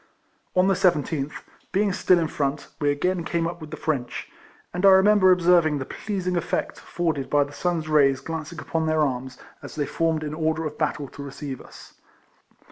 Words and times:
On 0.55 0.67
the 0.67 0.73
17th, 0.73 1.31
being 1.71 1.93
still 1.93 2.17
in 2.17 2.27
front, 2.27 2.69
we 2.79 2.89
again 2.89 3.23
came 3.23 3.45
up 3.45 3.61
with 3.61 3.69
the 3.69 3.77
French, 3.77 4.31
and^ 4.73 4.83
I 4.83 4.89
remember 4.89 5.31
observing 5.31 5.77
the 5.77 5.85
pleasing 5.85 6.35
effect 6.35 6.79
afforded 6.79 7.29
by 7.29 7.43
the 7.43 7.53
sun's 7.53 7.87
rays 7.87 8.19
glancing 8.19 8.57
upon 8.59 8.87
their 8.87 9.01
arms, 9.03 9.37
as 9.61 9.75
they 9.75 9.85
formed 9.85 10.23
in 10.23 10.33
order 10.33 10.65
of 10.65 10.79
battle 10.79 11.07
to 11.09 11.21
receive 11.21 11.61
us. 11.61 11.93